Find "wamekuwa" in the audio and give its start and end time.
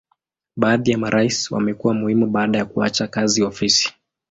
1.51-1.93